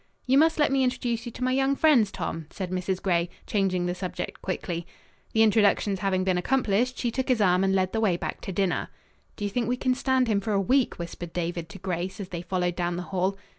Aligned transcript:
"You 0.25 0.39
must 0.39 0.57
let 0.57 0.71
me 0.71 0.83
introduce 0.83 1.27
you 1.27 1.31
to 1.33 1.43
my 1.43 1.51
young 1.51 1.75
friends, 1.75 2.11
Tom," 2.11 2.47
said 2.49 2.71
Mrs. 2.71 2.99
Gray, 3.03 3.29
changing 3.45 3.85
the 3.85 3.93
subject 3.93 4.41
quickly. 4.41 4.87
The 5.33 5.43
introductions 5.43 5.99
having 5.99 6.23
been 6.23 6.39
accomplished, 6.39 6.97
she 6.97 7.11
took 7.11 7.27
his 7.27 7.39
arm 7.39 7.63
and 7.63 7.75
led 7.75 7.93
the 7.93 8.01
way 8.01 8.17
back 8.17 8.41
to 8.41 8.51
dinner. 8.51 8.89
"Do 9.35 9.45
you 9.45 9.51
think 9.51 9.69
we 9.69 9.77
can 9.77 9.93
stand 9.93 10.27
him 10.27 10.41
for 10.41 10.53
a 10.53 10.59
week?" 10.59 10.97
whispered 10.97 11.33
David 11.33 11.69
to 11.69 11.77
Grace, 11.77 12.19
as 12.19 12.29
they 12.29 12.41
followed 12.41 12.75
down 12.75 12.95
the 12.95 13.03
hall. 13.13 13.37